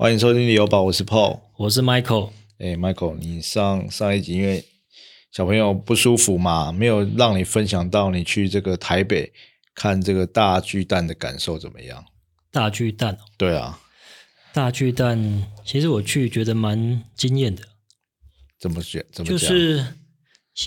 [0.00, 1.40] 欢迎收听旅游宝，我是 Paul。
[1.58, 2.30] 我是 Michael。
[2.56, 4.64] 哎，Michael，你上上一集因为
[5.30, 9.30] 小朋友不舒服嘛，没有让你分享到你去这个台北
[9.74, 12.02] 看这个大巨蛋的感受怎么样？
[12.50, 13.78] 大巨蛋，对啊，
[14.54, 17.62] 大巨蛋，其实我去觉得蛮惊艳的。
[18.58, 19.04] 怎么选？
[19.12, 19.84] 怎么就是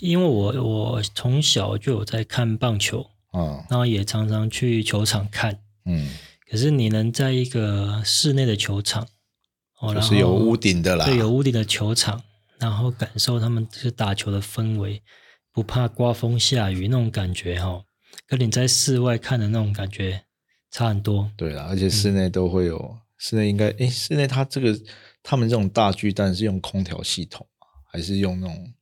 [0.01, 3.03] 因为我我从小就有在看棒球，
[3.35, 5.59] 嗯然后也常常去球场看。
[5.85, 6.07] 嗯，
[6.47, 9.07] 可是你能在一个室内的球场，
[9.83, 11.05] 哦，就是有屋顶的啦。
[11.05, 12.23] 对，有屋顶的球场，
[12.57, 15.03] 然后感受他们是打球的氛围，
[15.51, 17.83] 不怕刮风下雨那种感觉哈、哦，
[18.25, 20.23] 跟你在室外看的那种感觉
[20.71, 21.29] 差很多。
[21.35, 24.73] 对啦，而且室内都会有，室内应该诶，室内它这个
[25.21, 27.67] 他们这种大巨蛋是用空调系统吗？
[27.91, 28.73] 还是用那种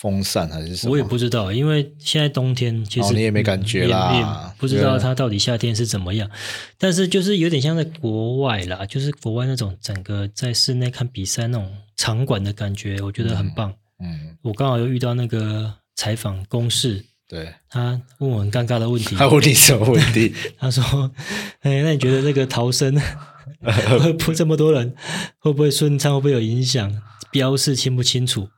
[0.00, 0.92] 风扇还是什么？
[0.92, 6.30] 我也不知道，因为现在冬天其实、哦你也没感觉啦不知道它到底夏天是怎么样。
[6.78, 13.74] 但是就是有点像在国外啦，就是国外那种整个在室内看比赛那种场馆的感觉，我觉得很棒。
[14.02, 17.52] 嗯，我刚好又遇到那个采访公事，对。
[17.68, 20.32] 他问我很尴尬的问题，他问你什么问题？
[20.58, 21.10] 他说
[21.60, 22.98] ：“哎，那你觉得这个逃生
[24.00, 24.94] 会不会这么多人
[25.40, 26.14] 会不会顺畅？
[26.14, 26.90] 会不会有影响？
[27.30, 28.48] 标示清不清楚？”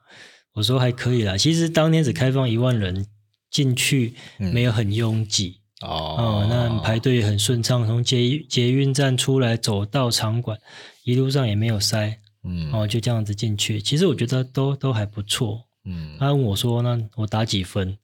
[0.54, 3.06] 我说还可以啦，其实当天只开放一万人
[3.50, 10.58] 进去，嗯没有很拥挤哦哦、那排队很顺畅，从捷捷运站出来走到场馆，
[11.04, 13.80] 一路上也没有塞嗯哦，就这样子进去。
[13.80, 15.64] 其实我觉得都都还不错。
[15.84, 17.98] 嗯他问我说：“那我打几分？”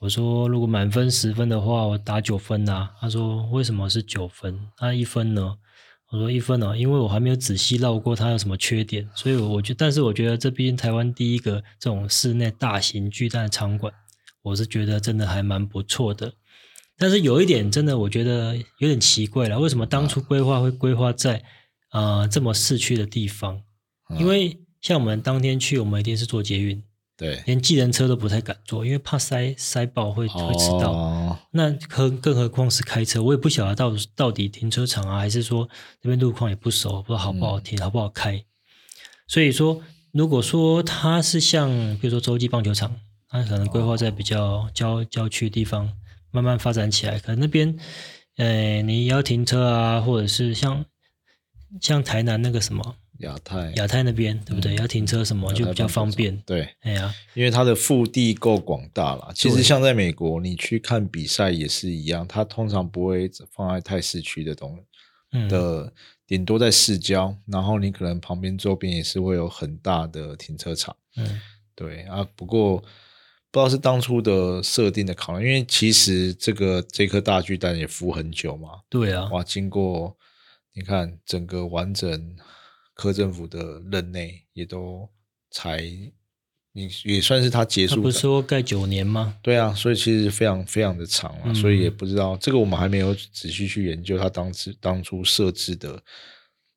[0.00, 4.58] 我说：“如果满分十分的话，我打九分啊。”他说：“为什么是九分？
[4.80, 5.56] 那一分呢？”
[6.10, 13.92] 我说：“一分哦，因为我还没有仔细绕过它有什么缺点，所以我觉，但是我觉得这毕竟台湾第一个这种室内大型巨蛋的场馆，
[14.42, 16.32] 我是觉得真的还蛮不错的。
[16.98, 21.44] 但是有一点真的我觉得有点奇怪了，为什么当初规划会规划在
[21.92, 23.62] 呃这么市区的地方？
[24.18, 26.82] 因为像我们当天去，我们一定是坐捷运。
[27.20, 30.90] 对，连计程车都不太敢坐，因为怕塞塞爆会会迟到。
[30.92, 35.68] 哦那更更何况是开车，我也不晓得到到底停车场啊，还是说
[36.00, 38.42] 那边路况也不熟，不知道好不好停，好不好开。
[39.26, 39.82] 所以说，
[40.12, 41.68] 如果说它是像
[42.00, 42.96] 比如说洲际棒球场，
[43.28, 45.92] 它可能规划在比较郊郊区的地方
[46.30, 47.76] 慢慢发展起来，可能那边
[48.36, 50.84] 呃你要停车啊，或者是像
[51.80, 54.74] 像台南那个什么亚太亚太那边，对不对？
[54.76, 56.36] 要停车什么就比较方便。
[56.44, 59.30] 对，哎呀，因为它的腹地够广大啦。
[59.34, 64.78] 其实像在美国，你去看比赛也是一样，它通常不会放在太市区的东
[65.32, 65.92] 嗯，的，
[66.26, 70.96] 顶多在市郊，然后你可能旁边周边也是会有很大的停车场。
[71.16, 71.40] 嗯。
[71.76, 80.14] 对啊，不过不知道是当初的设定的考量，因为其实这个这颗大巨蛋也孵很久嘛，对啊，哇，经过
[80.74, 82.36] 你看整个完整
[83.00, 85.08] 柯政府的任内，也都
[85.50, 85.80] 才
[86.72, 88.18] 你也算是他结束的他不是。
[88.18, 89.38] 说盖九年吗？
[89.40, 96.00] 对啊，所以其实非常非常的长了，嗯所以也不知道这个我们还没有仔细去研究他当时当初设置的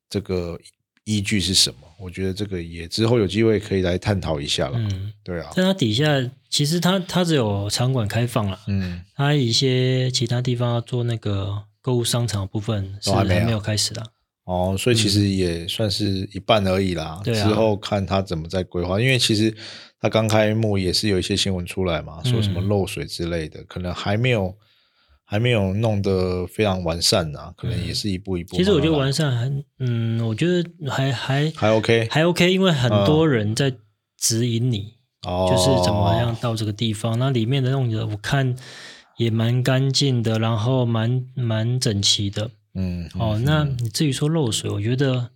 [0.08, 0.58] 这个
[1.04, 1.80] 依据是什么。
[2.00, 4.78] 我觉得这个也之后有机会可以来探讨一下了。
[4.78, 6.06] 嗯，对啊，但它底下
[6.48, 14.13] 其实它它只有场馆开放了，嗯，它一些其他地方要做那个购物商场的部分是还没有没有开始的。
[14.44, 17.20] 哦，所以其实也算是一半而已啦。
[17.24, 19.54] 之后看他怎么再规划，因为其实
[19.98, 24.54] 他刚开幕也是有一些新闻出来嘛，说什么嗯漏水之类的，可能还没有
[25.24, 28.58] 还没有弄得非常完善啊、可能也是一步一步慢慢来。
[28.58, 33.72] 其实我觉得完善还，嗯，我觉得还还还 OK，还 OK，因为很多人在
[34.18, 34.92] 指引你，
[35.26, 37.18] 哦，就是怎么样到这个地方。
[37.18, 38.54] 那里面的弄的我看
[39.16, 42.50] 也蛮干净的，然后蛮蛮整齐的。
[42.74, 45.30] 嗯，嗯，哦，那你至于说漏水，我觉得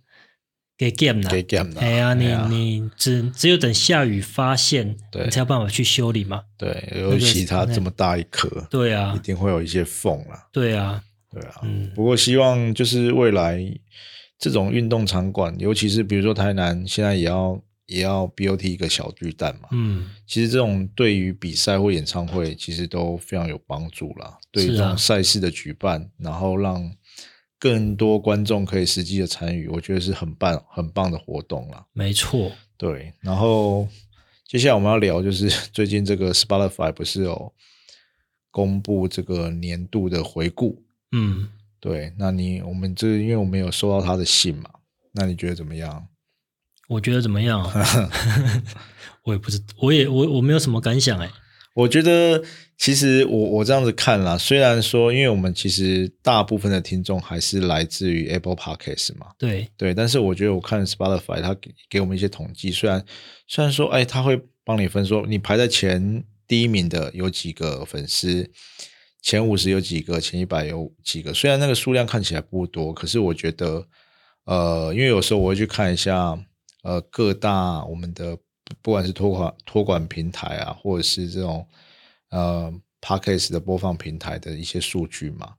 [0.77, 5.25] 给 game 啦，给 game 啦哎呀，你你只只有等下雨发现，对。
[5.25, 6.43] 你才有办法去修理嘛。
[6.57, 10.47] 对，尤其它这么大一颗，对啊，一定会有一些缝啦。
[10.51, 11.91] 对啊，对啊，嗯。
[11.95, 13.59] 不过希望就是未来
[14.37, 24.37] 这种运动场馆，尤其是比如说台南现在也要也要 BOT 一个小巨蛋嘛，嗯，其实这种对于比赛或演唱会其实都非常有帮助啦。
[24.51, 26.89] 对这种赛事的举办，然后让
[27.59, 31.85] 更多观众可以实际的参与，我觉得是很棒很棒的活动啦。
[31.93, 33.87] 没错，对，然后
[34.47, 37.53] 接下来我们要聊就是 最近这个 Spotify 不是有
[38.49, 40.81] 公布这个年度的回顾。
[41.11, 44.69] 嗯，对，那你我们这因为我们有收到他的信嘛，
[45.11, 46.07] 那你觉得怎么样？
[46.87, 48.09] 我觉得怎么样啊？
[49.25, 51.29] 我也不知，我也我我没有什么感想哎。
[51.75, 52.43] 我觉得
[52.79, 63.05] 其实我我这样子看啦，虽然说，因为我们其实大部分的听众还是来自于 Apple Podcast 嘛，对对，但是我觉得我看 Spotify 它给给我们一些统计，虽然
[63.47, 68.49] 虽然说，哎，他会帮你分说你排在前第一名的有几个粉丝，
[69.21, 73.85] 前五十有几个，前一百有几个，虽然那个数量看起来不多，可是我觉得，
[74.45, 76.39] 呃，因为有时候我会去看一下，
[76.83, 78.37] 呃，各大我们的。
[78.83, 81.67] 不管是托管托管平台啊，或者是这种
[82.29, 85.53] 呃 podcast 的播放平台的一些数据嘛，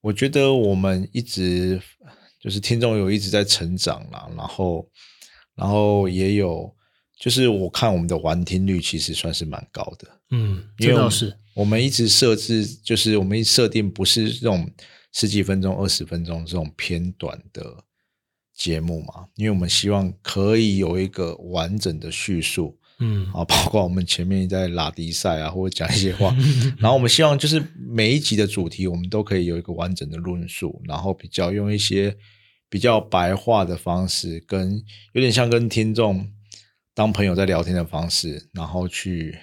[0.00, 1.80] 我觉得我们一直
[2.40, 4.90] 就是听众有一直在成长啦，然后
[5.54, 6.74] 然后也有
[7.18, 14.70] 就是我看我们的完听率其实算是蛮高的，嗯，这倒是我们一直设置就是我们一设定不是这种
[15.12, 17.84] 十几分钟、二十分钟这种偏短的。
[18.54, 26.34] 节目嘛，因为我们希望可以有一个完整的叙述，嗯，啊，包括我们前面在拉迪赛啊，或者讲一些话，
[26.78, 32.16] 然后我们希望就是每一集的主题，我们都可以有一个完整的论述，然后比较用一些
[32.68, 34.80] 比较白话的方式，跟
[35.12, 36.28] 有点像跟听众
[36.94, 39.36] 当朋友在聊天的方式，然后去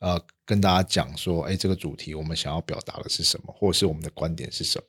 [0.00, 4.84] 呃跟大家讲说，哎，这个主题我们想要表达的是什么，或者是我们的观点是什么，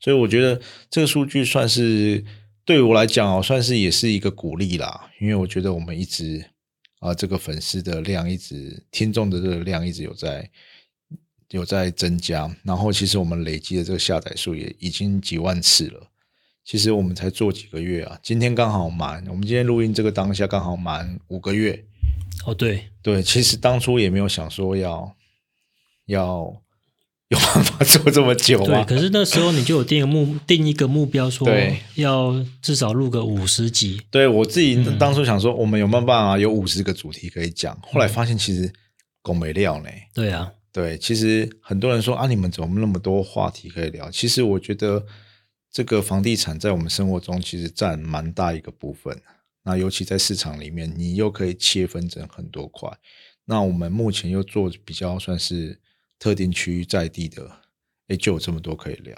[0.00, 2.24] 所以我觉得这个数据算是。
[2.66, 6.42] 对我来讲哦，算是也是一个鼓励啦，因为我觉得我们一直
[7.04, 10.50] 啊，这个粉丝的量一直，听众的这个量一直有在
[11.50, 16.10] 有在增加，然后其实我们累积的这个下载数也已经几万次了。
[16.64, 21.84] 其实我们才做几个月啊，今天刚好满，我们今天录音这个当下刚好满五个月。
[22.46, 25.14] 哦，对对，其实当初也没有想说要
[26.06, 26.62] 要。
[27.34, 28.84] 有办法做这么久吗？
[28.84, 31.48] 对，可是那时候你就有定目 定一个目标，说
[31.96, 34.00] 要至少录个五十集。
[34.10, 37.78] 对我自己当初想说，我们有没有办法有五十个主题可以讲？
[37.82, 38.72] 后来发现其实
[39.22, 39.88] 够没料呢。
[40.14, 44.10] 对啊，对，其实很多人说啊，你们怎么那么多话题可以聊？
[44.10, 45.04] 其实我觉得
[45.72, 49.20] 这个房地产在我们生活中其实占蛮大一个部分。
[49.64, 52.90] 那尤其在市场里面，你又可以切分成很多块。
[53.46, 55.80] 那我们目前又做比较算是。
[56.24, 57.46] 特定区域在地的，
[58.08, 59.14] 哎，就有这么多可以聊。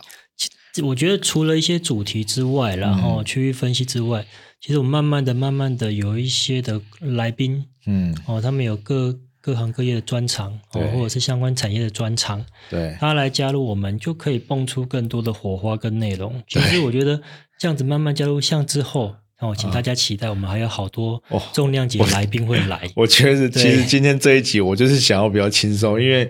[0.83, 4.27] 我觉得除了一些主题之外，然后区域分析之外，
[4.61, 16.43] 其实我慢慢的、慢慢的有一些的来宾，嗯，哦，他们有各各行各业的专长，哦，或者是相关产业的专长，对，他来加入我们，就可以蹦出更多的火花跟内容。
[16.49, 17.23] 其实我觉得
[17.57, 19.15] 这样子慢慢加入，像之后。
[19.39, 21.23] 那我请大家期待，我们还有好多
[21.53, 22.91] 重量级来宾会来。
[22.97, 26.27] 我觉得其实今天这一集我就是想要比较轻松，因为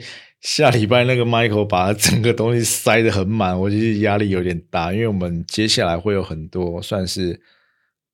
[0.46, 4.93] 下礼拜那个 Michael 把整个东西塞得很满，我其实压力有点大。
[4.93, 7.40] 因为我们接下来会有很多算是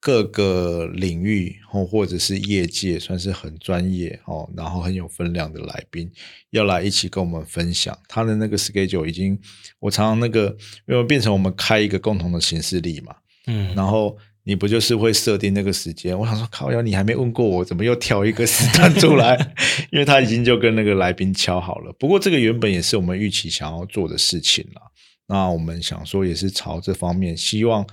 [0.01, 6.11] 各个领域哦，或者是业界算是很专业哦，然后很有分量的来宾
[6.49, 9.05] 要来一起跟我们分享他的那个 schedule。
[9.05, 9.39] 已经
[9.79, 10.57] 我常常那个
[10.89, 13.15] 因为变成我们开一个共同的形式力嘛，
[13.47, 14.17] 嗯，然后。
[14.45, 16.19] 你不就是会设定那个时间？
[16.19, 19.37] 我想说，靠呀，你还没问过我，怎么又挑一个时段出来？
[19.93, 21.93] 因为他已经就跟那个来宾敲好了。
[21.99, 24.83] 不过这个原本也是我们预期想要做的事情了。
[25.29, 27.87] 那我们想说，也是朝这方面，希望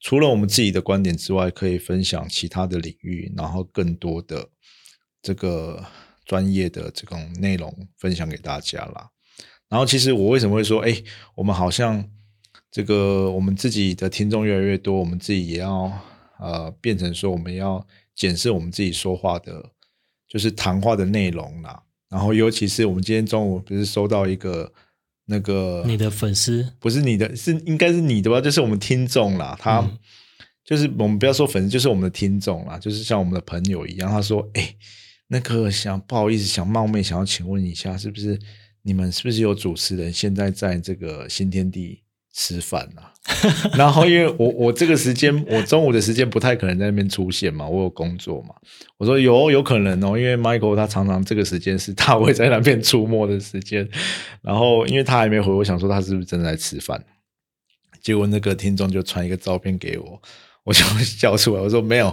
[0.00, 4.48] 除了我们自己的观点之外，可以分享其他的领域，然后更多的
[5.22, 5.84] 这个
[6.24, 9.08] 专业的这种内容分享给大家啦。
[9.68, 11.00] 然后，其实我为什么会说，哎，
[11.36, 12.08] 我们好像。
[12.72, 15.92] 这个我们自己的听众越来越多，我们自己也要
[16.38, 19.70] 呃变成说我们要检视我们自己说话的，
[20.26, 21.82] 就是谈话的内容啦。
[22.08, 24.72] 然后尤其是我们今天中午不是收到一个
[25.26, 28.40] 那个你的粉丝，不是你的，是应该是你的吧？
[28.40, 29.86] 就是我们听众啦，他
[30.64, 34.10] 就是我们不要说粉丝，就是我们的听众啦，就是像我们的朋友一样。
[34.10, 34.74] 他说：“哎，
[35.28, 38.38] 那个想不好意思，想冒昧想要请问一下，是不是
[38.82, 42.00] 你们是不是有主持人现在在这个新天地？”
[42.34, 43.02] 吃饭呐，
[43.76, 48.54] 然后因为我我这个时间我中午的时间不太可能在那边出现嘛，我有工作嘛。
[48.96, 53.86] 我说有有可能哦，因为 Michael 他常常这个时间是他会在那边出没的时间。
[54.40, 57.04] 然后因为他还没回，我想说他是不是正在吃饭？
[58.00, 60.22] 结果那个听众就传一个照片给我，
[60.64, 62.06] 我就笑出来，我说没有，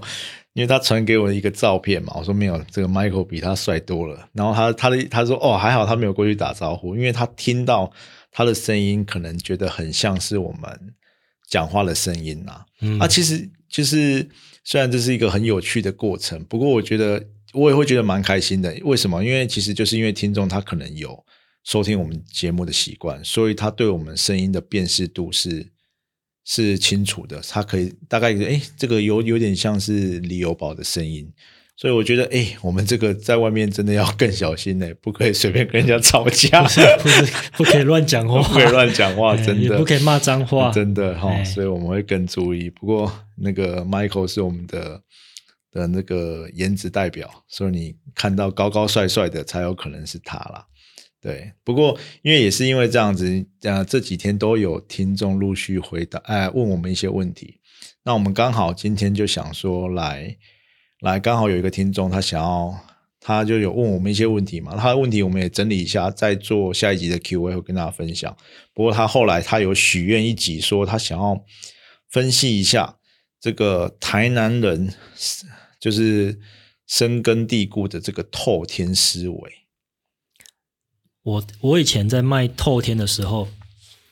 [0.51, 4.27] 因为他传给我一个照片嘛，我说没有，这个 Michael 比他帅多了。
[4.33, 7.89] 然后他他的他说哦还好他没有过去打招呼，因为他听到。
[8.31, 10.93] 他的声音可能觉得很像是我们
[11.49, 12.65] 讲话的声音呐，
[12.99, 14.29] 啊，其实就是
[14.63, 18.75] 虽然这是一个很有趣的过程，不过我觉得我也会觉得蛮开心的。
[18.83, 19.23] 为什么？
[19.23, 21.25] 因为其实就是因为听众他可能有
[21.63, 25.71] 收听我们节目的习惯，所以他对我们声音的辨识度是
[26.45, 27.41] 是清楚的。
[27.41, 31.31] 他可以大概哎，这个有有点像是李友宝的声音，
[31.79, 42.69] 所以我觉得，哎，我们这个在外面真的要更小心呢， 不可以随便跟人家吵架，不是不是不可以乱讲话，不可以乱讲话， 真的也不可以骂脏话，真的哈、哎所以我们会更注意。
[42.69, 45.01] 不过那个 Michael 是我们的
[45.71, 50.65] 的那个颜值代表，所以你看到高高帅帅的，才有可能是他啦。
[51.21, 57.61] 对，不过因为也是因为这样子，呃，这几天都有听众陆续回答，哎、问我们一些问题。
[58.03, 60.35] 那我们刚好今天就想说来
[61.01, 62.77] 来，刚好有一个听众他想要，
[63.21, 68.35] 他就有问我们一些问题嘛，他的问题我们也整理一下，再做下一集的 Q&A 会跟大家分享。
[68.73, 71.41] 不过他后来他有许愿一集，说他想要
[72.09, 72.97] 分析一下
[73.39, 74.93] 这个台南人
[75.79, 76.37] 就是
[76.85, 79.51] 深根蒂固的这个透天思维。
[81.23, 83.47] 我我以前在卖透天的时候，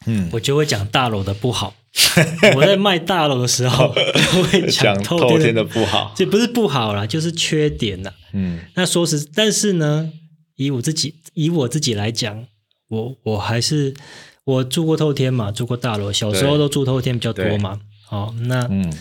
[0.06, 1.76] 嗯，我就会讲大楼的不好。
[2.56, 6.14] 我在卖大楼的时候， 就会讲透透天的的，不好。
[6.16, 8.14] 这不是不好啦，就是缺点啦。
[8.34, 10.12] 嗯那说实，但是呢，
[10.56, 12.46] 以我自己以我自己来讲，
[12.90, 13.96] 我我还是
[14.44, 17.80] 我住过透天嘛，住过大楼，小时候都住透天比较多嘛。
[18.06, 18.94] 好，那、嗯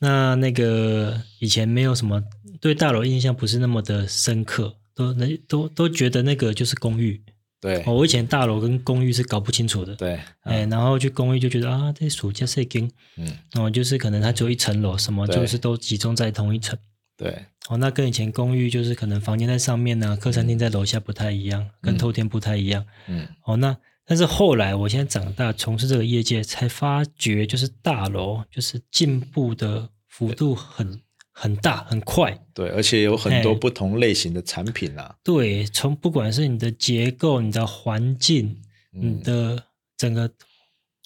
[0.00, 2.22] 那那个以前没有什么
[2.60, 7.22] 对大楼印象不是那么的深刻，都那都都觉得那个就是公寓。
[7.64, 7.82] 对。
[7.86, 9.94] 哦，我以前大楼跟公寓是搞不清楚的。
[9.96, 13.26] 对，哎，然后去公寓就觉得啊，这暑假是跟，嗯。
[13.54, 16.78] 哦，就是可能它只有一层楼，什么就是都集中在同一层。
[17.16, 17.46] 对。
[17.70, 22.84] 哦，那跟以前公寓就是可能房间在上面呢、客餐厅在楼下不太一样，跟透天不太一样。
[23.08, 23.26] 嗯。
[23.44, 31.00] 哦，那但是后来我现在长大从事这个业界，才发觉就是大楼就是进步的幅度很
[31.34, 32.40] 很大很快。
[32.54, 35.14] 对，而且有很多哎不同类型的产品啦。
[35.22, 38.62] 对，从不管是你的结构、你的环境、
[38.94, 39.18] 嗯。
[39.18, 39.64] 你的
[39.96, 40.30] 整个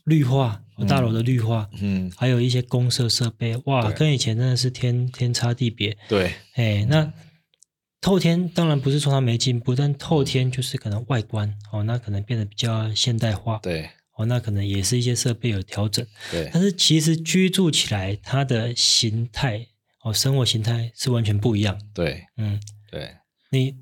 [0.05, 5.97] 绿化，大楼的绿化，嗯，还有一些公设设备，哇，跟以前真的是天天差地别。
[6.09, 6.33] 对。
[6.55, 7.13] 哎，那
[8.01, 13.91] 透天当然不是说它没进步，但透天就是可能外观哦，那可能变得比较现代化，对。
[14.17, 16.51] 哦，那可能也是一些设备有调整，对。
[16.53, 19.67] 但是其实居住起来它的形态
[20.09, 21.79] 哦，生活形态是完全不一样。
[21.93, 22.61] 对嗯，
[22.91, 23.15] 对，
[23.51, 23.77] 你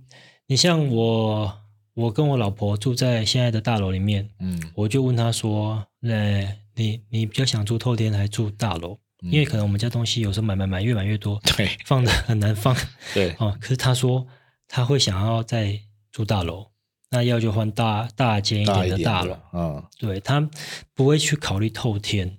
[0.47, 1.61] 你像我，
[1.95, 8.99] 我跟我老婆住在现在的大楼里面，嗯我就问她说，呃，你你比较想住透天还是住大楼？
[9.23, 12.77] 因为可能我们家东西有时候买买买越买越多，对放的很难放。
[13.15, 14.27] 对哦，可是他说
[14.69, 15.81] 他会想要再
[16.13, 16.71] 住大楼，
[17.11, 20.49] 那要就换大大间一大点的大楼嗯对他
[20.95, 22.39] 不会去考虑透天，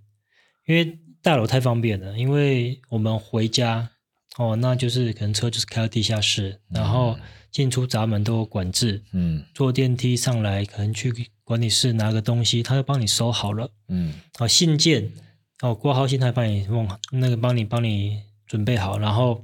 [0.65, 2.17] 因为大楼太方便了。
[2.17, 3.89] 因为我们回家
[4.37, 7.17] 哦，那就是可能车就是开到地下室，然后
[7.51, 13.69] 进出闸门都有管制，嗯坐电梯上来可能去管理室拿个东西，他就帮你收好了。
[13.89, 15.11] 嗯哦，信件
[15.61, 19.43] 哦，挂号信他帮你弄，那个帮你帮你准备好，然后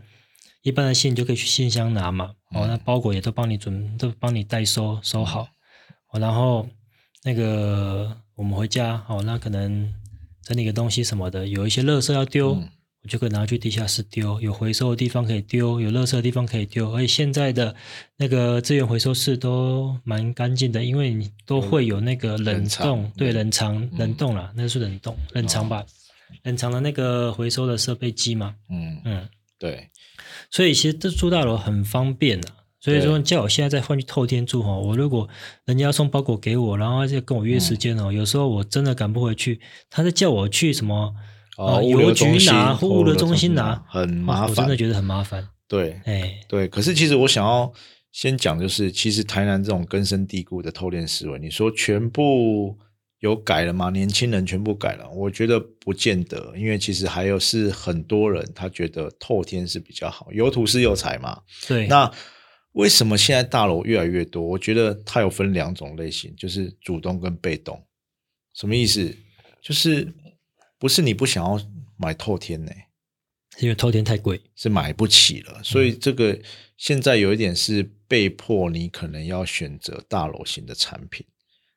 [0.61, 2.35] 一般的信就可以去信箱拿嘛。
[2.51, 5.49] 哦，那包裹也都帮你准，都帮你代收收好。
[6.11, 6.65] 哦，然后
[7.25, 9.93] 那个我们回家哦，那可能
[10.43, 12.69] 整理个东西什么的，有一些垃圾要丢，嗯。
[13.05, 17.75] 我就可以拿去地下室丢，有回收的地方可以丢，有垃圾的地方可以丢，而且现在的
[18.15, 25.85] 那个资源回收室都蛮干净的，因为你都会有那个冷冻，对，嗯冷藏冷冻啦，那是冷冻冷藏吧，
[26.43, 29.89] 冷藏的那个回收的设备机嘛，嗯，嗯，对。
[30.49, 32.47] 所以其实这住大楼很方便的。
[32.83, 35.25] 所以说，叫我现在再换去透天住哈，我如果
[35.63, 41.15] 人家要送包裹给我，然后再跟我约时间哦，有时候我真的赶不回去，他在叫我去什么
[41.55, 45.47] 哦，呃邮局拿或物流中心拿拿，很哦麻烦我真的，觉得很麻烦。
[45.69, 46.67] 对哎，对。
[46.67, 47.71] 可是其实我想要
[48.11, 52.77] 先讲，就是其实台南这种根深蒂固的偷天思维，你说全部
[53.19, 53.89] 有改了吗？
[53.91, 55.09] 年轻人全部改了？
[55.11, 61.39] 我觉得不见得，因为其实还有是很多人他觉得透天是比较好，有土是有财嘛。
[61.65, 62.11] 对，那
[62.73, 64.41] 为什么现在大楼越来越多？
[64.41, 67.83] 我觉得它有分两种类型，就是主动跟被动。
[68.53, 69.15] 什么意思？
[69.61, 70.13] 就是
[70.77, 71.59] 不是你不想要
[71.97, 72.71] 买透天呢、
[73.59, 74.41] 因为透天太贵。
[74.55, 76.39] 是买不起了，所以这个
[76.77, 81.25] 现在有一点是被迫你可能要选择大楼型的产品。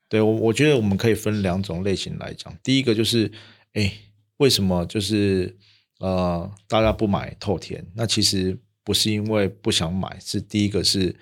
[0.09, 2.57] 对我，我觉得我们可以分两种类型来讲。
[2.62, 3.31] 第一个就是，
[3.73, 3.93] 哎，
[4.37, 5.57] 为什么就是
[5.99, 7.85] 呃大家不买透天？
[7.95, 11.16] 那其实不是因为不想买，是第一个是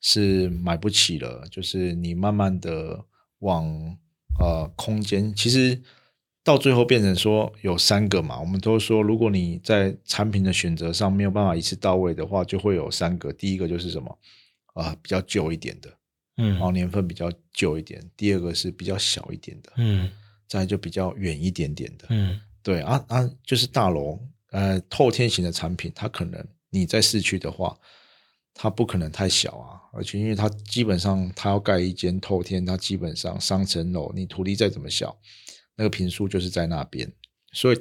[0.00, 3.04] 是买不起了，就是你慢慢的
[3.40, 3.66] 往
[4.38, 5.82] 呃空间，其实
[6.44, 13.32] 到最后变成说有三个嘛，我们都说如果你在产品的选择上没有办法一次到位的话，就会有三个。
[13.32, 14.16] 第一个就是什么
[14.74, 15.92] 啊、比较旧一点的，
[16.36, 20.08] 嗯然后年份比较旧一点；第二个是比较小一点的，嗯
[20.46, 22.06] 再就比较远一点点的。
[22.10, 24.20] 嗯对啊啊，就是大楼
[24.50, 27.78] 呃透天型的产品，它可能你在市区的话，
[28.54, 35.16] 它不可能太小啊，而且因为它基本上它要盖一间透天，它基本上三层楼，你土地再怎么小，
[35.76, 37.12] 那个平数就是在那边，
[37.52, 37.80] 所以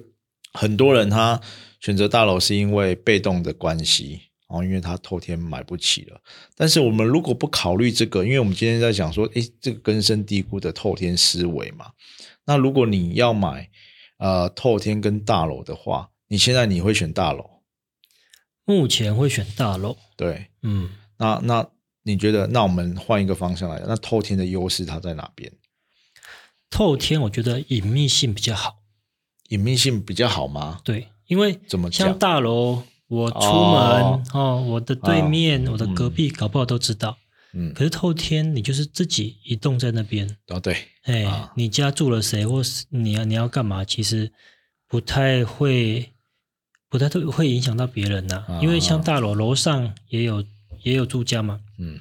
[0.53, 1.39] 很多人他
[1.79, 4.21] 选择大楼是因为被动的关系。
[4.49, 6.21] 哦，因为他透天买不起了。
[6.55, 11.87] 但是我们如果不考虑这个，因为我们今天在讲说，诶，这个根深蒂固的透天思维嘛。
[12.45, 13.69] 那如果你要买
[14.19, 17.56] 呃透天跟大楼的话，你现在你会选大楼？
[18.67, 19.97] 目前会选大楼。
[20.15, 21.67] 对，嗯，那那
[22.03, 22.45] 你觉得？
[22.47, 25.51] 那我们换一个方向来，那透天的优势它在哪边？
[26.69, 28.83] 透天我觉得隐秘性比较好。
[29.49, 30.81] 隐秘性比较好吗？
[30.83, 32.83] 对，因为怎么像大楼？
[33.07, 37.17] 我出门哦，我的对面，我的隔壁，搞不好都知道。
[37.53, 40.37] 嗯，可是透天，你就是自己移动在那边。
[40.49, 44.33] 哦，对，哎，你家住了谁，或是你要你要干嘛，其实
[44.89, 46.11] 不太会，
[46.89, 48.45] 不太会会影响到别人呐。
[48.61, 50.43] 因为像大楼楼上也有
[50.83, 51.59] 也有住家嘛。
[51.77, 51.99] 嗯，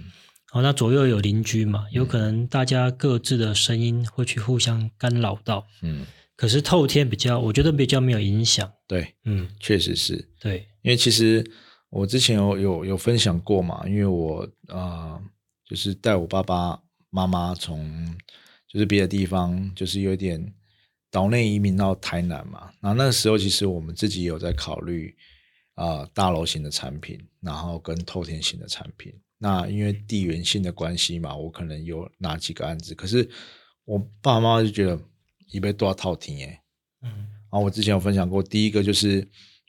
[0.51, 5.67] 好，那左右有邻居嘛，有可能大家各自的声音会去互相干扰到。
[5.83, 6.07] 嗯。
[6.37, 8.71] 可是透天比较，我觉得比较没有影响。
[8.87, 10.29] 对，嗯，确实是。
[10.39, 11.43] 对，因为其实
[11.89, 15.19] 我之前有有有分享过嘛，因为我啊，
[15.67, 16.79] 就是带我爸爸
[17.09, 18.15] 妈妈从
[18.69, 20.53] 就是别的地方，就是有点
[21.11, 22.71] 岛内移民到台南嘛。
[22.81, 25.15] 那那时候其实我们自己有在考虑
[25.75, 29.13] 啊，大楼型的产品，然后跟透天型的产品。
[29.39, 33.29] 那因为地缘性的关系嘛，我可能有哪几个案子，可是
[33.85, 34.99] 我爸妈就觉得。
[35.53, 36.61] 一被多少套厅哎，
[37.03, 39.27] 嗯，然后我之前有分享过，第一个就是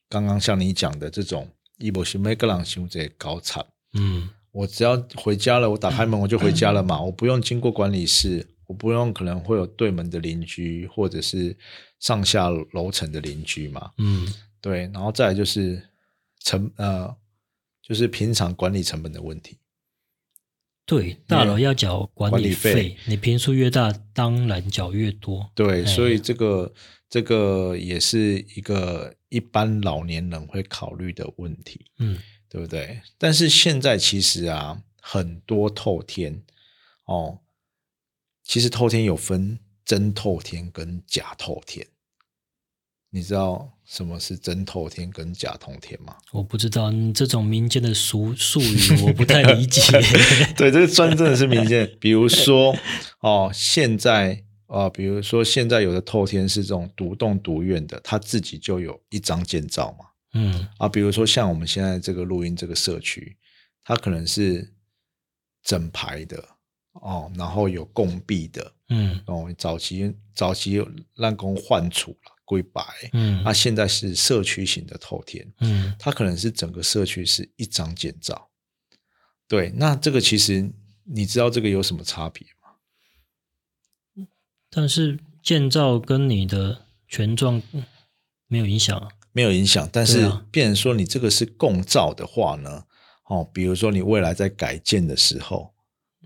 [0.10, 3.64] 刚刚像你讲的这种一波是每个人兄弟高产，
[3.94, 11.58] 嗯，我只要回家了，我打开门我就回家了嘛，我不用经过管理室，我不用可能会有对门的邻居或者是
[12.00, 14.32] 上下楼层的邻居嘛，嗯，
[14.62, 15.82] 对，然后再来就是
[16.42, 17.16] 成呃，
[17.82, 19.58] 就是平常管理成本的问题。
[20.86, 25.52] 对，大楼要缴管理费，你平数越大，当然缴越多。
[25.54, 26.74] 对，所以这个
[27.10, 33.02] 这个也是一个一般老年人会考虑的问题，嗯，对不对？
[33.18, 36.42] 但是现在其实啊，很多透天
[37.04, 37.40] 哦，
[38.48, 41.86] 其实透天有分真透天跟假透天。
[43.10, 46.16] 你知道什么是真透天跟假透天吗？
[46.32, 49.82] 我不知道，这种民间的俗术语我不太理解。
[50.56, 51.90] 对，这个专真的是民间。
[52.00, 52.76] 比如说
[53.22, 60.06] 哦，现在啊，比如说现在有的透天是这种独栋独院的，他自己就有一张建造嘛。
[60.34, 63.38] 嗯啊，比如说像我们现在这个录音这个社区，
[63.84, 64.74] 它可能是
[65.64, 66.44] 整排的
[67.02, 72.34] 哦，然后有共壁的，嗯哦，早期早期有滥工换储了。
[72.48, 72.82] 归白，
[73.12, 78.48] 嗯，那现在是社区型的透天，嗯，它可能是整个社区是一张建造，
[79.50, 80.72] 对，那这个其实
[81.04, 82.48] 你知道这个有什么差别
[84.16, 84.26] 吗？
[84.70, 87.62] 但是建造跟你的权状
[88.48, 92.86] 没有影响啊，没有影响，但是变成说你这个是共造的话呢，
[93.26, 95.74] 哦，比如说你未来在改建的时候。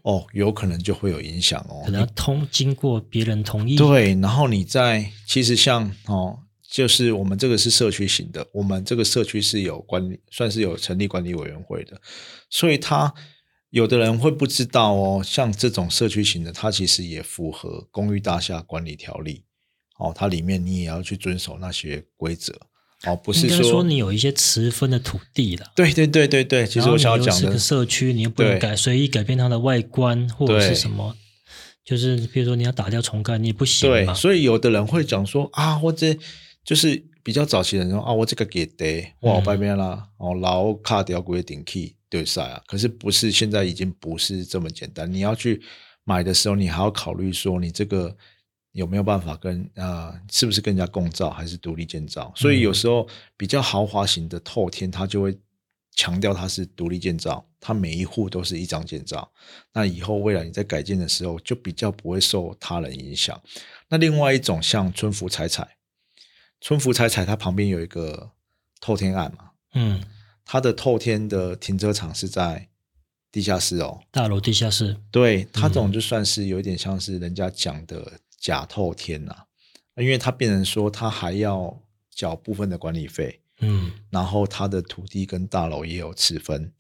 [0.04, 1.84] 哦，有可能就会有影响哦。
[1.86, 3.76] 可能通经过别人同意。
[3.76, 12.02] 对，然后你在其实像哦，就是我们这个是社区型的，我们这个社区是有管理，算是有成立管理委员会的，
[12.50, 13.14] 所以他
[13.70, 15.22] 有的人会不知道哦。
[15.24, 19.44] 像这种社区型的，它其实也符合公寓大厦管理条例
[20.00, 22.54] 哦，它里面你也要去遵守那些规则。
[23.06, 25.66] 哦，不是说你有一些持分的土地了。
[25.76, 31.16] 对对对对对，其实我想要讲的，社区你又不能改随意改变它的外观或者是什么，
[31.84, 36.16] 就是比如说你要打掉重盖，你也不行对，所以有的人会讲说啊，我这
[36.64, 45.60] 就是比较早期的人说啊，我这个给得哇外面啦，哦老卡掉规定去对晒啊，可是不是现在已经不是这么简单，你要去
[46.04, 48.16] 买的时候，你还要考虑说你这个。
[48.74, 50.18] 有没有办法跟啊？
[50.32, 52.32] 是不是跟人家共造还是独立建造？
[52.36, 55.38] 所以有时候比较豪华型的透天，它就会
[55.94, 59.30] 强调它是独立建造，它每一户都是一张建造。
[59.74, 63.40] 那以后未来你在改建的时候，就比较不会受他人影响。
[63.90, 65.76] 那另外一种像春福彩彩，
[66.62, 68.32] 春福彩彩它旁边有一个
[68.80, 70.02] 透天案嘛，嗯，
[70.46, 72.70] 它的透天的停车场是在
[73.34, 74.96] 地下室哦，大楼地下室。
[75.12, 78.14] 对，它这种就算是有一点像是人家讲的。
[78.42, 79.34] 假透天呐，
[79.96, 86.74] 因为他变成说他还要缴部分的管理费，嗯，然后他的土地跟大楼也有持分，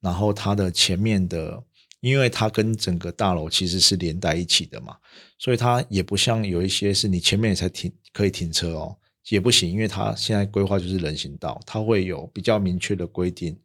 [0.00, 1.64] 然后他的前面的，
[2.00, 4.98] 因为它跟整个大楼其实是连在一起的嘛，
[5.38, 8.96] 所以它也不像有一些是你前面才停可以停车哦，
[9.30, 13.58] 也不行，因为它现在规划就是人行道，它会有比较明确的规定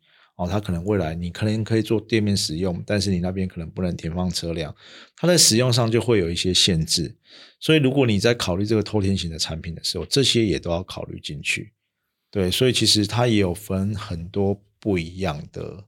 [0.43, 0.47] 哦。
[0.49, 4.75] 它可能未来你可能可以做店面使用，但是你那边可能不能停放车辆，
[5.15, 7.15] 它在使用上就会有一些限制。
[7.59, 11.73] 所以如果你在考虑这个偷天型的产品的时候，这些也都要考虑进去。
[12.31, 15.83] 对，所以其实它也有分很多不一样的，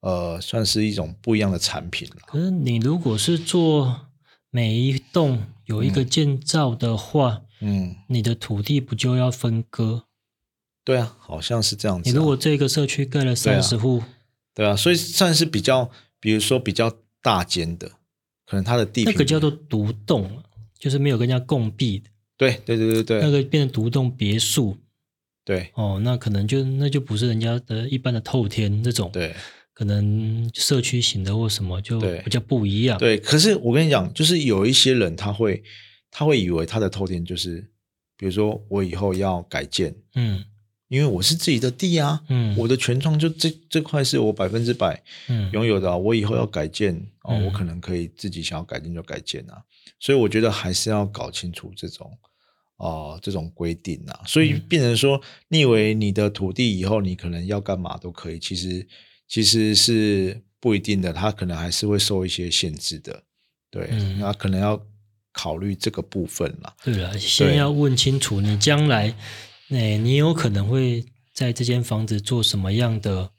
[0.00, 2.16] 呃，算是一种不一样的产品了。
[2.26, 4.08] 可是你如果是做
[4.50, 10.04] 每一栋有一个建造的话，嗯，你的土地不就要分割？
[10.84, 14.02] 对啊，好像是这样子啊、你如果这个社区盖了三十户，
[14.54, 17.88] 对啊，所以算是比较，比如说比较大间的，
[18.46, 20.42] 可能它的地那平个叫做独栋，
[20.78, 24.76] 就是没有跟人家共壁的，对对对对那对个变成独栋别墅。
[25.44, 25.70] 对。
[25.74, 29.34] 哦，那可能就那就不是人家的一般的透天这种，对。
[29.72, 32.96] 可能社区型的或什么就比较不一样。
[32.98, 33.18] 对。
[33.18, 35.62] 可是我跟你讲，就是有一些人他会
[36.10, 37.68] 他会以为他的透天就是，
[38.16, 40.44] 比如说我以后要改建，嗯
[40.88, 49.62] 因为我是自己的地啊，嗯，我的全幢就这这块是我百分之百嗯拥有的、啊，我以后要改建哦，嗯我可能可以自己想要改建就改建啊。
[49.98, 52.10] 所以我觉得还是要搞清楚这种
[52.76, 54.20] 哦、这种规定啊。
[54.26, 58.86] 所以嗯变成说，你以为你的土地以后你可能要干嘛都可以，其实
[59.26, 63.22] 其实是不一定的，它可能还是会受一些限制的。
[63.70, 64.80] 对，嗯那可能要
[65.32, 66.74] 考虑这个部分啦。
[66.84, 69.14] 对啊，先要问清楚你将来，
[69.70, 73.30] 哎，你有可能会在这间房子做什么样的？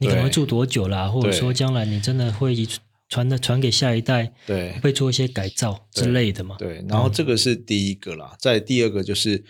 [0.00, 1.08] 你可能会住多久啦？
[1.08, 2.68] 或者说将来你真的会遗
[3.08, 6.56] 传的传给下一代，对，会做一些改造之类的嘛？
[6.56, 9.44] 对，然后这个是第一个啦，再第二个就是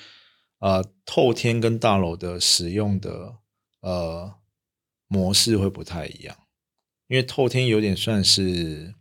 [0.60, 3.34] 呃，透天跟大楼的使用的
[3.80, 4.32] 呃
[5.06, 6.34] 模式会不太一样，
[7.08, 8.94] 因为透天有点算是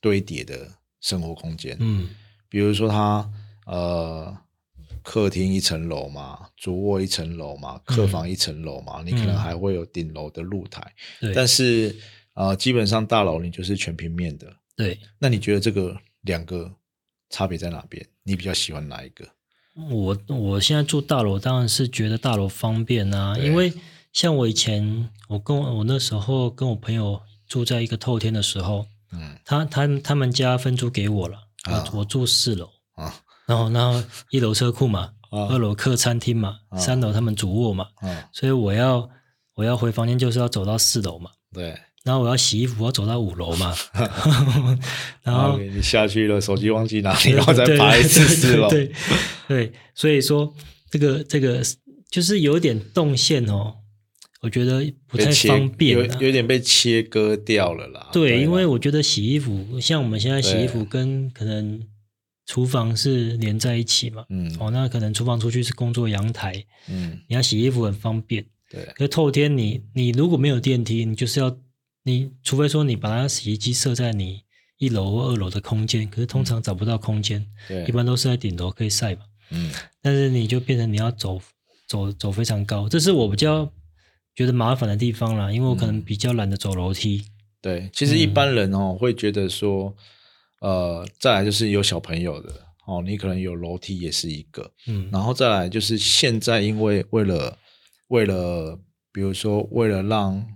[0.00, 2.08] 堆叠的生活空间，嗯
[2.48, 3.30] 比如说它
[3.66, 4.38] 呃
[5.06, 9.38] 客厅一层楼嘛，主卧一层楼嘛，客房一层楼嘛，你可能嗯。
[9.38, 10.82] 还会有顶楼的露台，
[11.20, 11.94] 对，但是
[12.34, 14.98] 呃基本上大楼你就是全平面的，对。
[15.20, 16.68] 那你觉得这个两个
[17.30, 18.04] 差别在哪边？
[18.24, 19.24] 你比较喜欢哪一个？
[19.88, 23.72] 我我现在住大楼，当然是觉得大楼方便啊，因为
[24.12, 29.38] 像我以前，我跟我我那时候跟我朋友住在一个透天的时候，嗯。
[29.44, 31.38] 他他他们家分租给我了，
[31.70, 31.88] 啊。
[31.92, 33.14] 我我住四楼，啊
[33.46, 35.46] 然后然后一楼车库嘛，啊。
[35.50, 36.78] 二楼客餐厅嘛，啊。
[36.78, 38.28] 三楼他们主卧嘛，啊！
[38.32, 39.08] 所以我要
[39.54, 43.74] 我要回房间就是要走到四楼嘛，对，然后我要洗衣服我要走到五楼嘛，
[45.22, 48.68] 然后你下去了，手机忘记拿， 你要再爬一次四楼。
[48.68, 48.94] 对对
[49.48, 50.52] 对，所以说
[50.90, 51.62] 这个这个
[52.10, 53.76] 就是有点动线哦，
[54.42, 58.08] 我觉得不太方便啊、有有点被切割掉了啦。
[58.12, 61.80] 对，因为我觉得洗衣服，像我们现在洗衣服跟可能
[62.46, 64.56] 厨房是连在一起嘛，嗯。
[64.58, 68.44] 哦，那可能厨房出去是工作阳台，嗯，你要洗衣服很方便。
[68.70, 68.84] 对。
[68.94, 71.54] 可是透天你你如果没有电梯，你就是要
[72.04, 74.42] 你除非说你把它洗衣机设在你
[74.78, 79.22] 一楼或二楼的空间，可是通常找不到空间，对，一般都是在顶楼可以晒嘛。
[79.50, 79.70] 嗯。
[80.00, 81.40] 但是你就变成你要走
[81.88, 83.72] 走走非常高，这是我比较
[84.34, 87.24] 觉得麻烦的地方啦，因为我可能比较懒得走楼梯。
[87.60, 89.96] 对，其实一般人哦、会觉得说，
[90.60, 92.50] 呃，再来就是有小朋友的
[92.86, 97.58] 哦，你可能有楼梯也是一个，嗯然后再来就是现在因为为了
[98.08, 98.78] 为了
[99.12, 100.46] 比如说为了让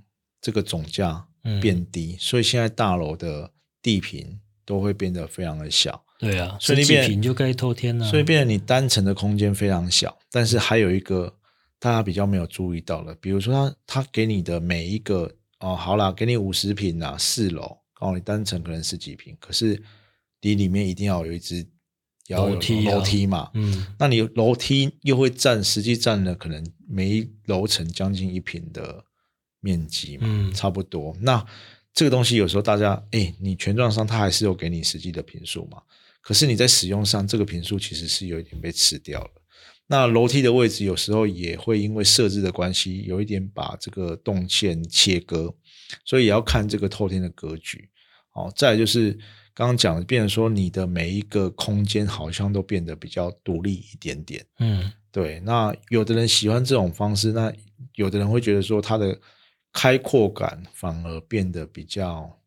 [0.40, 3.50] 这个总价嗯变低，所以现在大楼的
[3.82, 10.16] 地坪都会变得非常的小，对啊，所以你变平就盖透天了、所以变得你单层的空间非常小。
[10.30, 11.34] 但是还有一个
[11.78, 19.80] 大家比较没有注意到的，比如说他他给你的每一个哦，好啦，给你五十平啊，四楼哦，你单层可能十几平，可是
[20.40, 21.66] 你里面一定要有一只
[22.28, 29.04] 要有楼梯啊楼梯嘛，嗯那你楼梯又会占，实际占了可能每一楼层将近一平的
[29.60, 31.16] 面积嘛，嗯差不多。
[31.20, 31.44] 那
[31.92, 35.82] 这个东西有时候大家，哎，你权状上它还是有给你实际的平数嘛，
[36.22, 39.30] 可是你在使用上这个平数其实是有一点被吃掉了。
[39.88, 45.52] 那楼梯的位置有时候也会因为设置的关系，有一点把这个动线切割，
[46.04, 47.89] 所以也要看这个透天的格局。
[48.30, 49.12] 好，再就是
[49.52, 54.44] 刚刚讲的，变成说你的每一个空间好像都变得比较独立一点点。
[54.58, 57.52] 嗯对，那有的人喜欢这种方式，那
[57.96, 59.18] 有的人会觉得说他的
[59.72, 62.38] 开阔感反而变得比较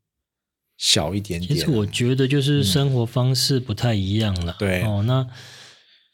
[0.78, 1.54] 小一点点。
[1.54, 4.54] 其实我觉得就是生活方式不太一样了。
[4.54, 5.28] 嗯对哦，那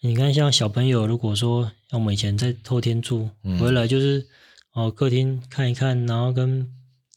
[0.02, 4.28] 你看像小朋友，如果说像我们以前在透天住，嗯回来就是
[4.74, 6.68] 哦客厅看一看，然后跟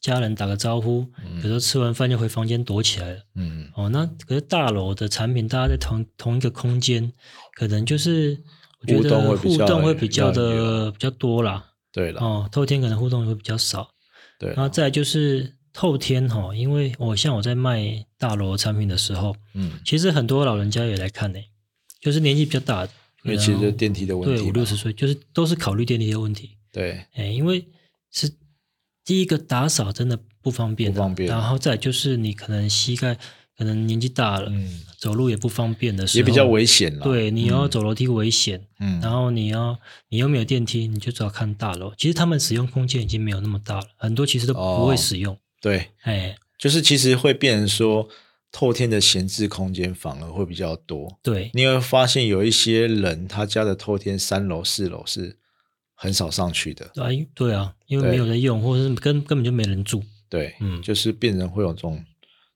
[0.03, 3.21] 家人打个招呼，有时候吃完饭就回房间躲起来了。
[3.35, 7.09] 嗯哦，那可是大楼的产品，大家在同同一个空间，
[7.53, 8.37] 可能就是
[8.81, 11.71] 我觉互动得互会比较动会比较的比较多啦。
[11.93, 13.89] 对了，哦，透天可能互动会比较少。
[14.37, 21.39] 对然后再来就是透天哈，因为我像我在卖大楼产品的时候，嗯，其实很多老人家也来看呢，
[22.01, 22.89] 就是年纪比较大的，
[23.23, 26.57] 因为其实就是电梯的问对题对，五六十岁，就是都是考虑电梯的问题。
[26.73, 27.65] 对哎，因为
[28.11, 28.29] 是
[29.05, 31.29] 第一个打扫真的不方便啊，不方便。
[31.29, 33.17] 然后再就是你可能膝盖
[33.57, 39.77] 可能年纪大了，嗯，走路也不方便的时候，也比较危险了，对，你要走楼梯危险，嗯，然后你要
[40.09, 41.93] 你又没有电梯，你就只好看大楼。
[41.97, 45.37] 其实他们使用空间已经没有那么大了，很多其实都不会哦使用。
[45.61, 48.09] 对，哎，就是其实会变成说
[48.51, 55.37] 透天的闲置空间反而会比较多，对，你会发现有一些人他家的透天三楼四楼是
[56.03, 60.03] 很少上去的，啊，因对啊，因为对没有人用，或者是根根本就没人住。
[60.27, 60.81] 对，嗯。
[60.81, 62.03] 就是病人会有这种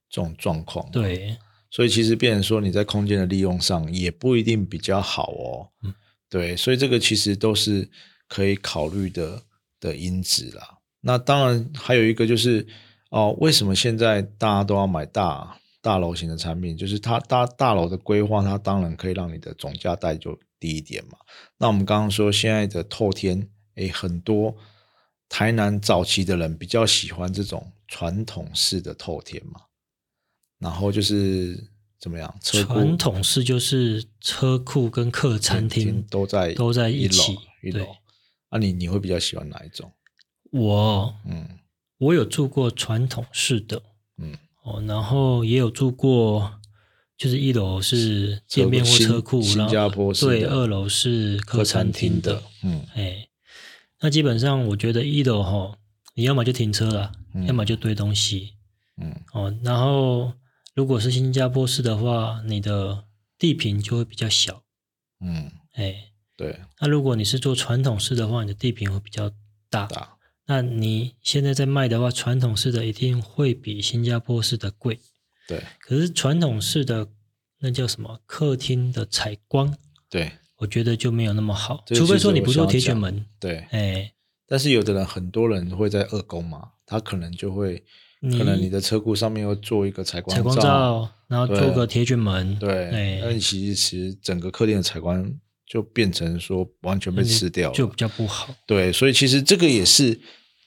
[0.10, 1.38] 这种状况，，对，
[1.70, 5.94] 所以其实病人说你在空间的利用上也不一定比较好哦，嗯。
[6.30, 7.90] 对，所以这个其实都是
[8.28, 9.42] 可以考虑的
[9.80, 10.80] 的因子啦。
[11.00, 12.68] 那当然还有一个就是
[13.12, 16.76] 哦，为什么现在大家都要买大大楼型的产品？
[16.76, 21.18] 就是它大大楼的规划，它当然可以让你的总价带就低一点嘛。
[21.58, 24.56] 那我们刚刚说现在的透天，诶，很多
[25.30, 29.62] 台南早期的人比较喜欢这种传统式的透天嘛，
[30.60, 37.24] 然后就是怎么样，车库传统式就是车库跟客餐厅都在都在一楼
[37.72, 37.88] 对。
[38.50, 39.92] 啊你，你会比较喜欢哪一种？
[40.52, 41.60] 我嗯
[41.98, 43.84] 我有住过传统式的
[44.18, 46.57] 嗯，哦，然后也有住过，
[47.18, 53.28] 就是一楼是车店面或车库，新然后加坡式对，二楼是客餐厅的。，嗯哎，
[54.02, 55.78] 那基本上我觉得一楼哈，
[56.14, 58.54] 你要么就停车了，嗯要么就堆东西
[59.02, 59.54] 嗯哦。
[59.64, 60.34] 然后
[60.76, 63.06] 如果是新加坡式的话，你的
[63.40, 64.64] 地坪就会比较小，
[65.20, 66.04] 嗯，哎。
[66.38, 69.32] 对，那如果你是做传统式的话，你的地坪会比较
[69.72, 69.88] 大。
[69.88, 75.00] 大，那你现在在卖的话，传统式的一定会比新加坡式的贵。
[75.48, 77.08] 对可是传统式的
[77.60, 79.76] 那叫什么客厅的采光，
[80.10, 83.26] 对我觉得就没有那么好，除非说你不做铁卷门。
[83.40, 83.66] 对。
[83.72, 84.14] 哎，
[84.48, 87.84] 但是有的人，很多人会在二宫嘛，他可能就会，
[88.22, 92.58] 可能你的车库上面要做一个采光采光罩，然后做个铁卷门。
[92.60, 95.32] 对，那哎你，其实其实整个客厅的采光
[95.66, 98.54] 就变成说完全被吃掉了，就比较不好。
[98.66, 100.20] 对，所以其实这个也是，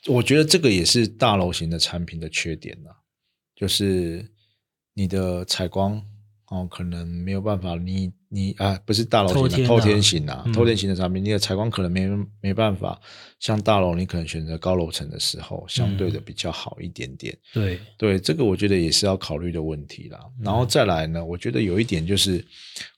[0.06, 2.90] 我觉得这个也是大楼型的产品的缺点呐、
[3.56, 4.30] 就是
[4.94, 6.02] 你的采光
[6.46, 12.08] 哦，可能没有办法你，你啊，不是大楼型的，透天啊透天型啊，嗯透天型的产品，你的采光可能没
[12.40, 13.00] 没办法
[13.38, 17.38] 像大楼，你可能选择高楼层的时候，相对的比较好一点点。
[17.52, 20.20] 对，对，这个我觉得也是要考虑的问题啦。
[20.40, 22.44] 然后再来呢，我觉得有一点就是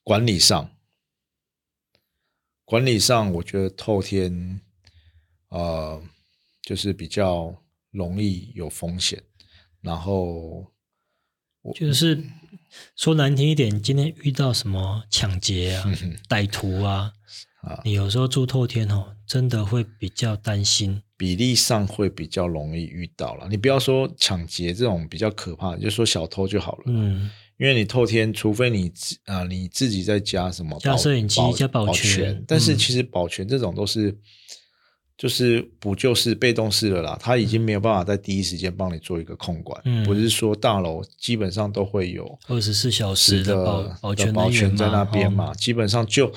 [0.02, 0.70] 管理上，
[2.64, 4.60] 管理上我觉得透天，
[5.50, 6.02] 呃，
[6.62, 7.54] 就是比较
[7.90, 9.22] 容易有风险。
[9.82, 10.71] 然后
[11.74, 12.22] 就是
[12.96, 15.84] 说难听一点，今天遇到什么抢劫啊、
[16.28, 17.12] 歹徒啊，
[17.62, 21.02] 啊，你有时候住透天哦，真的会比较担心。
[21.16, 23.46] 比例上会比较容易遇到了。
[23.48, 26.84] 你不要说抢劫这种比较可怕，就说小偷就好了。
[26.86, 34.18] 嗯，因为你透天，除非你自啊、你自己在加什么保加摄影机加保保全嗯但是其实保全这种都是
[35.22, 39.80] 就是补救是、被动式的啦，他已经没有办法在第一时间帮你做一个控管。
[39.84, 43.64] 嗯不是说大楼基本上都会有二十四小时的的
[44.00, 46.32] 保保的全在那边嘛，哦基本上就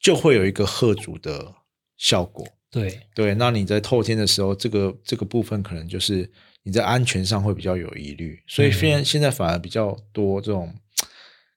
[0.00, 1.54] 就会有一个贺主的
[1.98, 2.44] 效果。
[2.68, 6.28] 对，对，那你在透天的时候，这个这个部分可能就是
[6.64, 10.74] 你在安全上会比较有疑虑，所以现在、现在反而比较多这种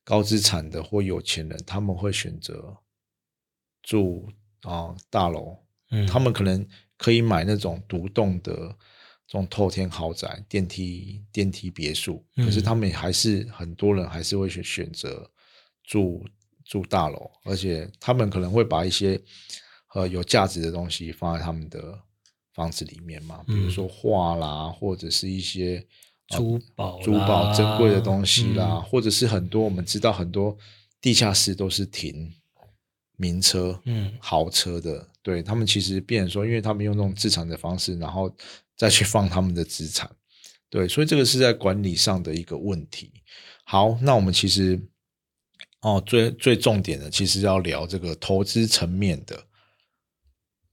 [0.04, 2.78] 高资产的或有钱人，他们会选择
[3.82, 4.30] 住
[4.62, 5.58] 啊、大楼，
[5.92, 6.66] 嗯，他们可能
[6.98, 8.54] 可以买那种独栋的
[9.28, 15.30] 这种透天豪宅、电梯电梯别墅，可是嗯他们还是很多人还是会选选择
[15.84, 16.26] 住
[16.66, 19.20] 住大楼，而且他们可能会把一些
[19.94, 22.00] 呃有价值的东西放在他们的
[22.54, 25.78] 房子里面嘛，比如嗯说画啦，或者是一些。
[25.78, 28.84] 呃珠宝珠宝珍贵的东西啦，嗯。
[28.84, 30.56] 或者是很多我们知道很多
[31.02, 32.32] 地下室都是停
[33.18, 34.14] 名车、嗯。
[34.20, 38.36] 豪车的，对他们其实变说，因为他们用这种自产的方式，然后
[38.76, 40.10] 再去放他们的资产，
[40.72, 43.14] 对，所以这个是在管理上的一个问题。
[43.64, 44.80] 好，那我们其实
[45.82, 49.46] 哦，最最重点的，其实要聊这个投资层面的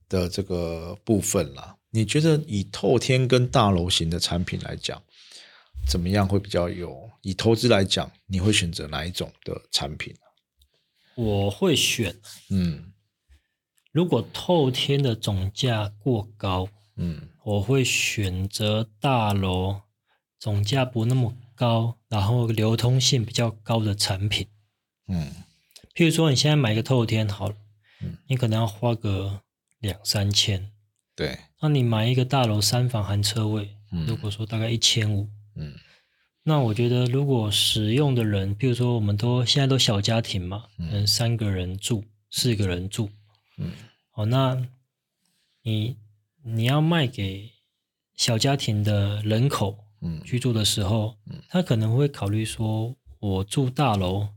[0.09, 1.77] 的这个部分啦。
[1.91, 4.99] 你觉得以透天跟大楼型的产品来讲，
[5.87, 7.11] 怎么样会比较有？
[7.21, 10.15] 以投资来讲，你会选择哪一种的产品？
[11.15, 12.15] 我会选，
[12.49, 12.93] 嗯
[13.97, 17.29] 如果透天的总价过高，嗯。
[17.43, 19.81] 我会选择大楼
[20.37, 24.45] 总价不那么高，然后流通性比较高的产品。
[25.07, 25.31] 嗯。
[25.95, 27.55] 譬如说，你现在买一个透天好了，
[28.03, 28.15] 嗯。
[28.27, 29.41] 你可能要花个
[29.79, 30.69] 两三千。
[31.15, 34.05] 对，那你买一个大楼三房含车位，嗯。
[34.05, 35.73] 如果说大概一千五，嗯。
[36.43, 41.07] 那我觉得如果使用的人，譬如说我们都现在都小家庭嘛，嗯。
[41.07, 43.09] 三个人住、四个人住，
[43.57, 43.71] 嗯
[44.17, 44.67] 哦，那
[45.61, 45.95] 你
[46.43, 47.51] 你要卖给
[48.15, 54.29] 小家庭的人口嗯居住的时候，嗯他可能会考虑说，我住大楼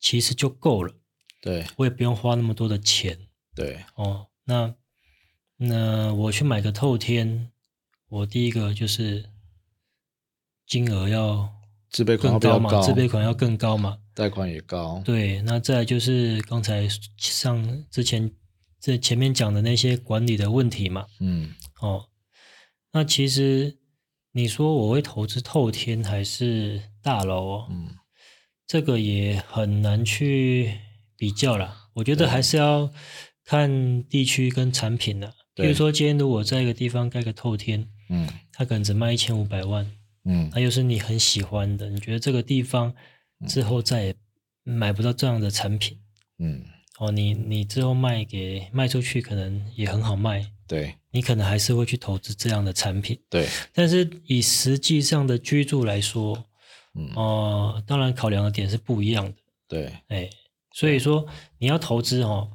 [0.00, 0.94] 其实就够了，
[1.42, 3.18] 对我也不用花那么多的钱
[3.54, 4.28] 对，哦。
[4.44, 4.74] 那
[5.58, 7.50] 那我去买个透天，
[8.08, 9.28] 我第一个就是
[10.66, 11.52] 金额要
[11.90, 13.98] 自备款要更高嘛，自备款要更高嘛。
[14.14, 18.32] 贷款也高，对，那再就是刚才上之前
[18.80, 21.06] 这前面讲的那些管理的问题嘛。
[21.20, 22.06] 嗯哦，
[22.92, 23.78] 那其实
[24.32, 27.66] 你说我会投资透天还是大楼哦？
[27.70, 27.88] 嗯
[28.66, 30.76] 这个也很难去
[31.16, 31.88] 比较啦。
[31.94, 32.92] 我觉得对还是要
[33.44, 35.32] 看地区跟产品的。
[35.54, 39.88] 比如说，今天如果在一个地方盖个透天，嗯它可能只卖一千五百万，
[40.24, 42.92] 嗯那又是你很喜欢的，你觉得这个地方
[43.46, 44.16] 之后再也
[44.64, 45.98] 买不到这样的产品
[46.40, 46.64] 嗯，
[46.98, 53.18] 哦，你你之后卖给卖出去可能也很好卖，对你可能还是会去投资这样的产品。
[53.28, 56.44] 对，但是以实际上的居住来说，
[56.94, 59.34] 嗯哦、当然考量的点是不一样的，
[59.68, 60.30] 对哎，
[60.72, 61.26] 所以说
[61.58, 62.50] 你要投资哦，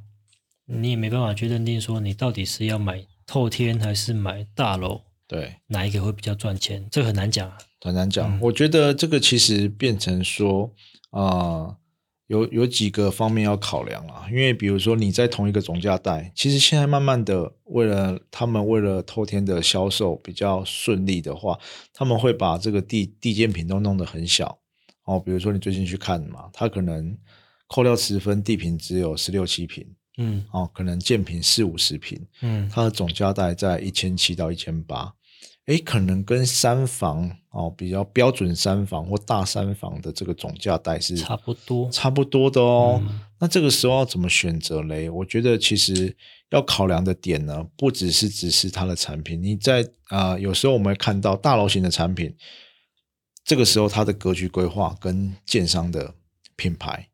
[0.65, 5.55] 你也没办法去认定说你到底是要买透天还是买大楼，对。
[5.67, 7.57] 哪一个会比较赚钱，这个很难讲啊。
[7.81, 8.29] 很难讲。
[8.29, 10.73] 嗯我觉得这个其实变成说，
[11.11, 11.77] 啊，
[12.31, 14.25] 有有几个方面要考量啊。
[14.29, 21.59] 因为比如说你在同一个总价带，其实现在慢慢的，为了他们为了透天的销售比较顺利的话，
[21.93, 24.59] 他们会把这个地地建品都弄得很小。
[25.05, 27.17] 哦，比如说你最近去看嘛，它可能
[27.67, 29.85] 扣掉十分，地坪只有十六七平，
[30.17, 35.11] 嗯哦，可能建平四五十平，嗯它的总价带在一千七到一千八，
[35.65, 42.99] 诶，可能跟三房哦比较标准三房或大三房的这个总价带是差不多差不多的哦。
[43.03, 45.09] 嗯那这个时候要怎么选择嘞？
[45.09, 46.15] 我觉得其实
[46.51, 52.35] 要考量的点呢，不只是只是它的产品，你在啊、呃有时候我们会看到大楼型的产品，
[53.43, 56.13] 这个时候它的格局规划跟建商的
[56.55, 57.07] 品牌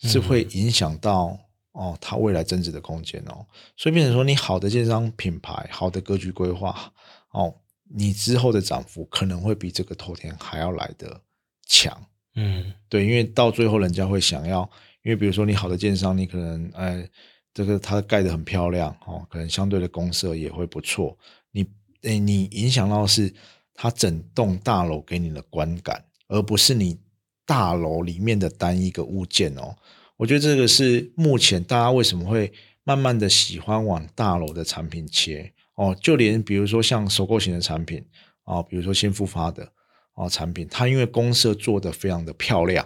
[0.00, 1.38] 是会影响到、
[1.72, 3.46] 哦它未来增值的空间哦。
[3.74, 6.92] 所以变成说，你好的建商品牌、好的格局规划
[7.32, 7.54] 哦，
[7.88, 11.20] 你之后的涨幅可能会比这个头天还要来的
[11.66, 12.06] 强。
[12.34, 14.62] 嗯对，因为到最后人家会想要，
[15.02, 17.08] 因为比如说你好的建商，你可能哎，
[17.52, 21.16] 这个它盖得很漂亮哦，可能相对的公社也会不错。
[21.50, 21.66] 你
[22.02, 23.32] 哎，你影响到是
[23.74, 26.96] 它整栋大楼给你的观感，而不是你
[27.44, 29.74] 大楼里面的单一个物件哦。
[30.16, 32.52] 我觉得这个是目前大家为什么会
[32.84, 38.04] 慢慢的喜欢往大楼的产品切哦，就连比如说像收购型的产品
[38.42, 39.72] 哦，比如说新复发的。
[40.14, 42.84] 哦，产品它因为公社做的非常的漂亮，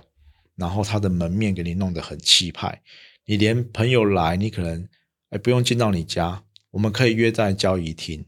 [0.54, 2.82] 然后它的门面给你弄得很气派，
[3.24, 4.86] 你连朋友来，你可能
[5.30, 8.22] 哎不用进到你家，我们可以约在交谊厅，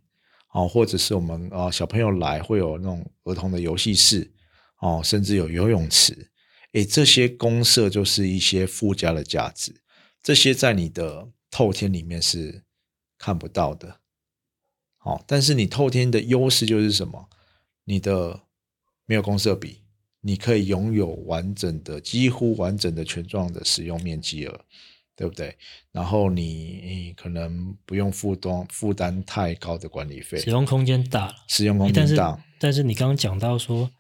[0.55, 4.33] 哦，或者是我们啊、小朋友来会有那种儿童的游戏室，
[4.81, 6.31] 哦，甚至有游泳池，
[6.73, 9.83] 哎，这些公社就是一些附加的价值，
[10.23, 12.65] 这些在你的透天里面是
[13.19, 14.01] 看不到的，
[15.05, 17.29] 好、但是你透天的优势就是什么？
[17.85, 18.41] 你的
[19.05, 19.83] 没有公设比，
[20.23, 24.61] 你可以拥有完整的、几乎完整的权状的使用面积额，
[25.15, 25.55] 对不对？
[25.93, 33.91] 然后你你可能不用负担负担太高的管理费使，用空间大了，使用空间大，但是你刚刚讲到说，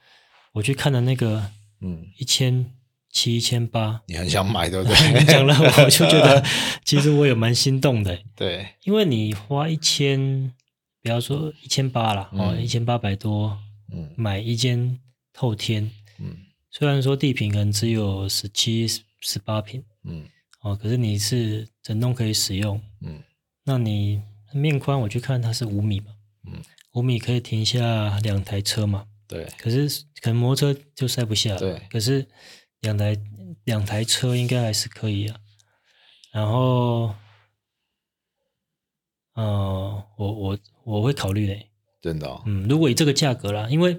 [0.52, 1.50] 我去看的那个
[1.82, 2.72] 嗯，一千
[3.10, 5.24] 七、一千八，你很想买，对不你对？
[5.30, 6.42] 讲了我就觉得，
[6.82, 10.52] 其实我也蛮心动的，对，因为你花一千，
[11.04, 13.58] 不要说一千八啦，哦，嗯一千八百多
[13.92, 14.10] 嗯。
[14.16, 14.98] 买一间
[15.34, 16.34] 透天，嗯。
[16.70, 18.88] 虽然说地坪可能只有十七、
[19.20, 20.24] 十八平嗯。
[20.62, 23.22] 哦，可是你是整栋可以使用，嗯。
[23.64, 24.22] 那你
[24.54, 26.06] 面宽我去看它是五米嘛，
[26.46, 26.62] 嗯，
[26.94, 29.86] 五米可以停下两台车嘛，对，可是
[30.22, 31.82] 可能摩托车就塞不下，对。
[31.90, 32.26] 可是
[32.80, 33.14] 两台
[33.64, 35.36] 两台车应该还是可以啊。
[36.32, 37.14] 然后，
[39.34, 41.66] 呃，我我我会考虑嘞，
[42.00, 43.96] 真的、哦，嗯，如果以这个价格啦，因为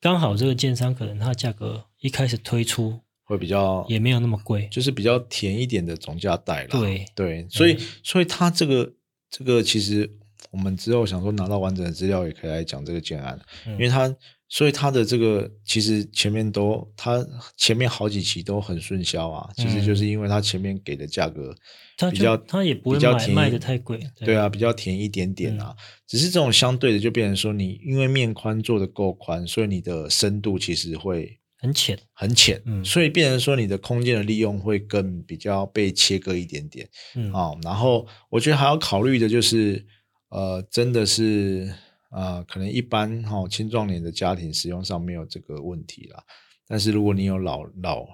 [0.00, 4.68] 刚好这个建商可能它的价格一开始推出会比较也没有那么贵。
[4.70, 6.68] 就是比较甜一点的总价带啦。
[6.70, 7.06] 对。
[7.14, 8.92] 对，所以所以它这个
[9.30, 10.10] 这个其实
[10.50, 13.72] 我们之后想说拿到完整的资料也可以来讲这个建案，嗯。
[13.74, 14.14] 因为它
[14.54, 17.26] 所以它的这个其实前面都它
[17.56, 21.54] 前面好几期都很顺销啊，其实就是因为它前面给的价格
[21.96, 23.98] 它比较它也不会卖卖的太贵。
[24.20, 25.74] 对啊，比较甜一点点啊。
[26.06, 31.98] 只是这种相对的，就变成说你因为面宽做的够宽，所以你的深度其实会很浅。
[32.12, 37.58] 很浅，嗯所以变成说你的空间的利用会更比较被切割一点点嗯，哦。
[37.62, 39.86] 然后我觉得还要考虑的就是，
[40.28, 41.72] 呃，真的是
[42.12, 46.22] 呃，可能一般哈、哦、青壮年的家庭使用上没有这个问题啦。
[46.68, 48.06] 但是如果你有老老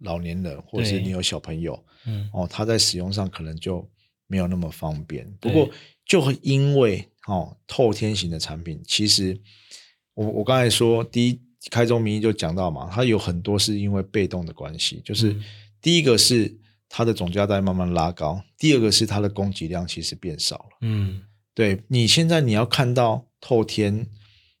[0.00, 3.88] 老年人，或者是你有小朋友，嗯哦，他在使用上可能就
[4.26, 5.28] 没有那么方便。
[5.40, 5.68] 不过，
[6.04, 9.38] 就会因为哦透天型的产品，其实
[10.14, 15.44] 我我刚才说第一开宗明义就讲到嘛，它有很多是因为被动的关系，就是嗯
[15.80, 16.56] 第一个是
[16.88, 20.78] 它的总价带慢慢拉高，第二个是它的供给量其实变少了。
[20.82, 21.22] 嗯
[21.54, 24.06] 对你现在你要看到透天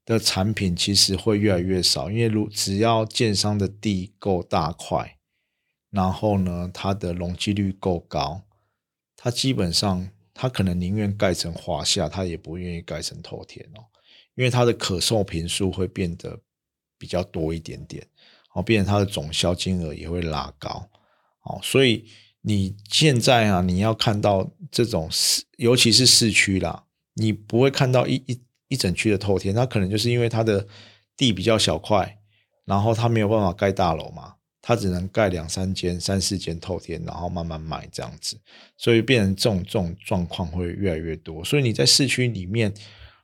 [0.04, 5.18] 的产品，其实会越来越少，因为如只要建商的地够大块，
[5.90, 8.42] 然后呢，它的容积率够高，
[9.16, 13.84] 它基本上它可能宁愿盖成华夏，它也不愿意盖成透天哦，
[14.34, 16.40] 因为它的可售平数会变得
[16.96, 18.06] 比较多一点点，
[18.54, 20.88] 哦，变成它的总销金额也会拉高，
[21.44, 22.06] 哦，所以
[22.40, 30.66] 你现在啊，你要看到这种市，尤其是市区啦，你不会看到一一一整区的透天，它可能就是因为它的
[31.16, 32.18] 地比较小块，
[32.64, 38.38] 然后它没有办法盖大楼嘛，它只能盖两三间、三四间透天，然后慢慢卖这样子，
[38.76, 42.72] 所以变成这种这种状况会越来越多，所以你在市区里面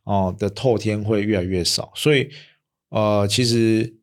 [0.04, 2.30] 哦的透天会越来越少，所以
[2.88, 3.94] 呃，其实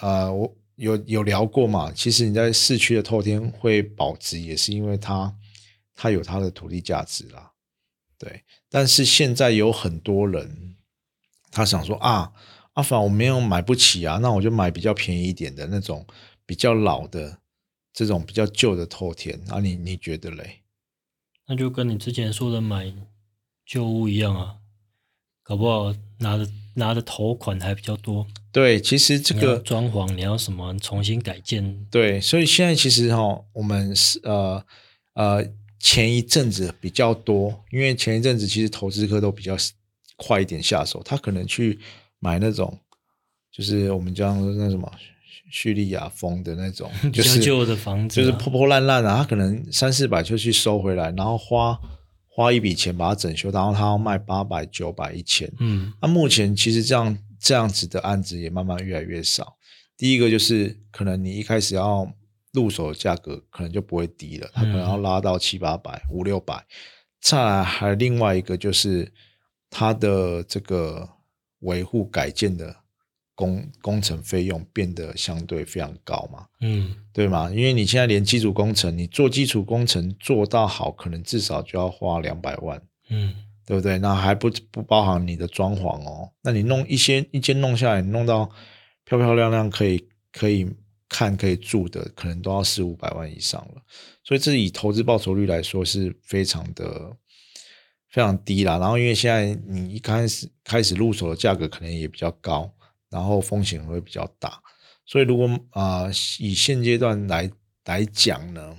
[0.00, 5.34] 呃我有有聊过嘛，其实你在市区的透天会保值，也是因为它
[5.94, 7.52] 它有它的土地价值啦，
[8.18, 10.76] 对，但是现在有很多人
[11.50, 12.32] 他想说啊，
[12.74, 16.06] 阿凡我没有买不起啊，那我就买比较便宜一点的那种
[16.46, 17.38] 比较老的
[17.92, 20.62] 这种比较旧的透天啊，你你觉得嘞？
[21.46, 22.92] 那就跟你之前说的买
[23.64, 24.56] 旧屋一样啊，
[25.42, 28.26] 搞不好拿的拿的头款还比较多。
[28.52, 31.86] 对，其实这个装潢，你要什么重新改建？
[31.90, 34.64] 对，所以现在其实哈、我们是呃
[35.14, 35.46] 呃
[35.78, 39.56] 前一阵子比较多，因为前一阵子其实投资客都比较
[40.18, 41.78] 快一点下手，他可能去
[42.18, 42.78] 买那种
[43.50, 44.92] 就是我们讲的那什么
[45.50, 51.78] 叙利亚风的那种， 就是旧的房子啊就是破破烂烂的，他可能三四百就去收回来，然后花
[52.26, 59.56] 花一笔钱把它整修，然后他要卖八百、九百、一千，嗯那目前其实这样这样子的案子也慢慢越来越少。
[59.96, 62.08] 第一个就是可能你一开始要
[62.52, 66.64] 入手的价格可能就不会低了，他可能要拉到七八百、五六百。
[67.20, 69.12] 再来还有另外一个就是
[69.70, 71.08] 它的这个
[71.60, 72.74] 维护改建的
[73.34, 77.50] 工工程费用变得相对非常高嘛，嗯对吗？
[77.50, 82.82] 因为你现在连基础工程，你做基础工程做到好，可能至少就要花两百万。
[83.10, 83.98] 嗯对不对？
[83.98, 86.32] 那还不不包含你的装潢哦。
[86.42, 88.50] 那你弄一些一间弄下来，你弄到
[89.04, 90.66] 漂漂亮亮，可以可以
[91.06, 93.82] 看可以住的，可能都要四五百万以上了。
[94.24, 97.14] 所以这以投资报酬率来说是非常的
[98.08, 98.78] 非常低啦。
[98.78, 102.70] 然后因为现在你一开始开始入手的价格可能也比较高，
[103.08, 104.60] 然后风险会比较大。
[105.06, 107.50] 所以如果啊、呃以现阶段来
[107.84, 108.76] 来讲呢，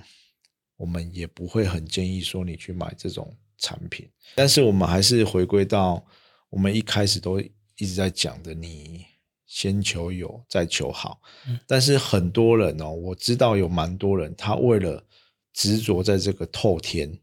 [0.76, 4.08] 我们也不会很建议说你去买这种产品。
[4.36, 6.04] 但是我们还是回归到
[6.48, 9.04] 我们一开始都一直在讲的，你
[9.46, 11.20] 先求有，再求好。
[11.48, 15.04] 嗯但是很多人哦，我知道有蛮多人，他为了
[15.52, 17.18] 执着在这个透天，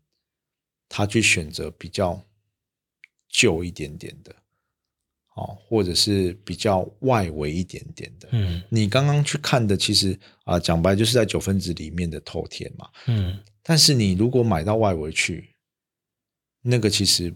[0.89, 2.21] 他去选择比较
[3.29, 4.35] 旧一点点的，
[5.35, 8.29] 哦，或者是比较外围一点点的。
[8.31, 12.89] 嗯你刚刚去看的，其实啊，讲白就是在九分子里面的透天嘛。
[13.07, 15.53] 嗯但是你如果买到外围去，
[16.61, 17.33] 那个其实，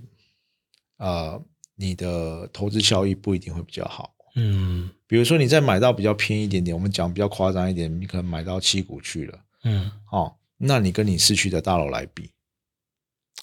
[0.97, 1.43] 呃，
[1.76, 4.16] 你的投资效益不一定会比较好。
[4.36, 12.32] 嗯比如说，你再买到比较偏一点点，我们讲比较夸张一点，你可能买到七股去了，嗯，哦，那你跟你市区的大楼来比，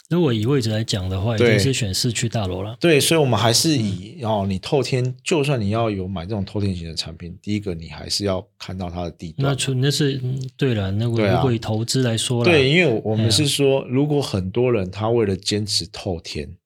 [0.09, 2.75] 如果以位置来讲的话，一对定是选市区大楼了。
[2.81, 3.79] 对，所以我们还是嗯。
[3.79, 9.51] 以哦，你透天，就算你要有买这种透天型的产品，第一个你还是要看到它的地段。
[9.51, 16.57] 那除那是嗯对了，那如果以投资来说啦，对，因为我们是说，如果很多人他为了坚持透天，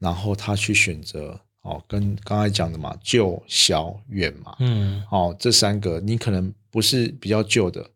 [0.00, 5.00] 然后他去选择哦，跟刚才讲的嘛，旧、小、远嘛，嗯。
[5.12, 7.88] 哦，这三个你可能不是比较旧的，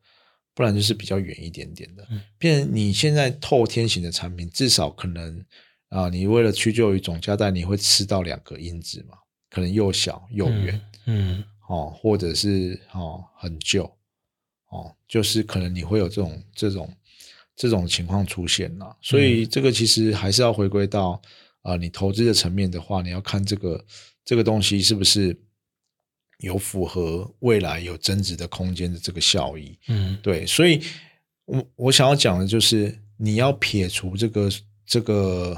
[0.54, 2.06] 不然就是比较远一点点的。
[2.10, 5.44] 嗯变成你现在透天型的产品，至少可能
[5.88, 9.16] 啊、你为了屈就于总价带，你会吃到两个因子嘛，
[9.48, 10.80] 可能又小又远。
[11.06, 13.84] 嗯哦，或者是哦很旧，
[14.70, 16.92] 哦，就是可能你会有这种这种
[17.54, 18.94] 这种情况出现啦。
[19.00, 21.10] 所以这个其实还是要回归到
[21.62, 23.84] 啊、呃你投资的层面的话，你要看这个
[24.24, 25.34] 这个东西是不是
[26.44, 29.76] 有符合未来有增值的空间的这个效益。
[29.88, 30.80] 嗯对，所以
[31.46, 34.50] 我我想要讲的就是你要撇除这个
[34.86, 35.56] 这个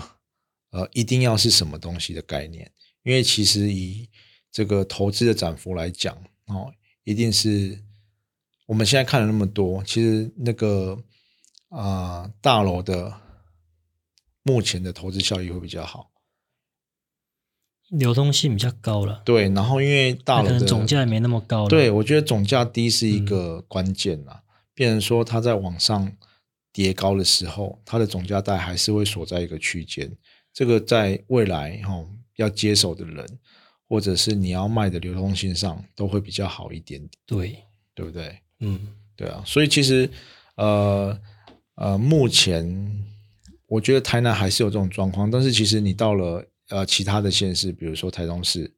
[0.70, 2.70] 呃一定要是什么东西的概念，
[3.02, 4.08] 因为其实以
[4.50, 6.16] 这个投资的涨幅来讲
[6.46, 6.72] 哦，
[7.04, 7.78] 一定是
[8.66, 10.98] 我们现在看了那么多，其实那个
[11.68, 13.12] 啊、呃大楼的
[14.42, 16.10] 目前的投资效益会比较好。
[17.90, 21.68] 流通性比较高了，对，然后因为大那可能楼的总价也没那么高了。
[21.68, 24.42] 对，我觉得总价低是嗯一个关键啦。
[24.74, 26.12] 变成说它在往上
[26.72, 30.10] 叠高的时候，它的总价带还是会锁在一个区间。
[30.52, 32.06] 这个在未来哈、哦、
[32.36, 33.26] 要接手的人，
[33.88, 37.56] 或者是你要卖的流通性上，都会比较好一点点，对，
[37.94, 38.38] 对不对？
[38.60, 40.10] 嗯对啊，所以其实
[40.56, 41.18] 呃
[41.76, 43.04] 呃，目前
[43.66, 48.72] 我觉得台南还是有这种状况，但是其实你到了呃其他的县市，比如说台中市，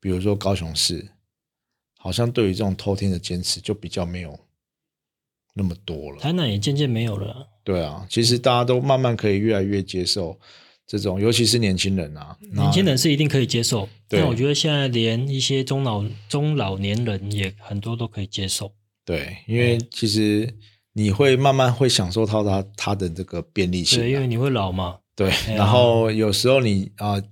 [0.00, 1.08] 比如说高雄市，
[1.98, 4.38] 好像对于这种偷听的坚持就比较没有
[5.54, 6.18] 那么多了。
[6.20, 7.48] 台南也渐渐没有了。
[7.64, 10.38] 对啊，其实大家都慢慢可以越来越接受
[10.86, 18.72] 这种，尤其是年轻人啊，年轻人是一定可以接受，但我觉得现在连一些中老中老年人也很多都可以接受。
[19.04, 20.52] 对，因为其实
[20.92, 24.98] 你会慢慢会享受到它它的这个便利性啊、对，因为你会老嘛。
[25.14, 27.22] 对，哎然后有时候你啊、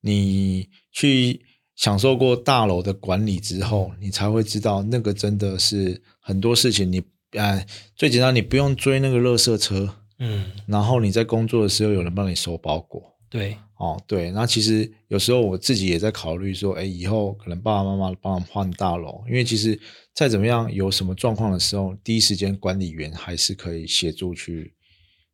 [0.00, 1.40] 你去
[1.76, 7.02] 享受过大楼的管理之后，你才会知道那个真的是很多事情你。
[7.38, 7.64] 啊，
[7.96, 13.02] 最简单，你不用追那个垃圾车，嗯，然后你在工作的时候有人帮你收包裹。
[13.30, 19.80] 对，哦，对，那其实有时候我自己也在考虑说，哎，以后可能爸爸妈妈帮我们换大楼，因为其实
[20.14, 24.74] 再怎么样有什么状况的时候，第一时间管理员还是可以协助去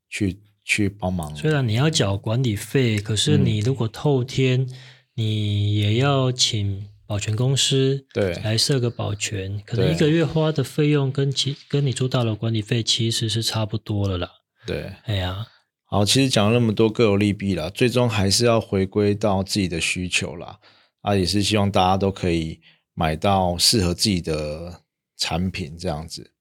[0.09, 1.35] 去去帮忙。
[1.35, 4.69] 虽然你要缴管理费，可是嗯你如果透天，
[5.14, 14.31] 你也要请保全公司对来设个保全，可能一个月花的费用跟其跟你租大楼管理费其实是差不多了啦。
[14.66, 15.47] 对，哎呀，
[15.87, 20.59] 好，其实讲了那么多各有利弊啦，最终还是要回归到自己的需求啦。
[21.01, 22.61] 啊，也是希望大家都可以
[22.93, 24.83] 买到适合自己的
[25.16, 26.33] 产品，这样子。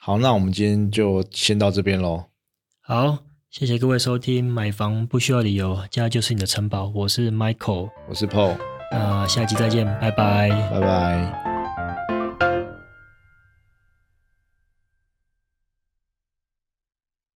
[0.00, 2.24] 好，那我们今天就先到这边喽。
[2.80, 3.18] 好，
[3.58, 6.92] 谢谢各位收听，买房不需要理由，家就是你的城堡。
[6.94, 8.54] 我是 Michael，我是 Paul，
[8.92, 10.50] 那下期再见，拜拜。
[10.70, 11.55] 拜拜。